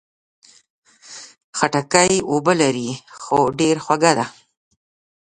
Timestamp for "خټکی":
1.57-2.13